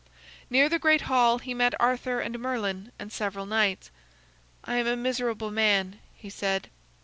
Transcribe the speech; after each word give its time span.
Near 0.49 0.67
the 0.67 0.79
great 0.79 1.01
hall 1.01 1.37
he 1.37 1.53
met 1.53 1.79
Arthur 1.79 2.21
and 2.21 2.39
Merlin 2.39 2.91
and 2.97 3.13
several 3.13 3.45
knights. 3.45 3.91
"I 4.63 4.77
am 4.77 4.87
a 4.87 4.97
miserable 4.97 5.51
man," 5.51 5.99
he 6.15 6.27
said. 6.31 6.71